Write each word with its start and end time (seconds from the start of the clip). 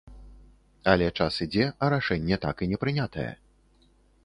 Але 0.93 1.09
час 1.17 1.33
ідзе, 1.45 1.67
а 1.85 1.91
рашэнне 1.95 2.41
так 2.47 2.55
і 2.67 2.71
не 2.75 2.83
прынятае. 2.87 3.29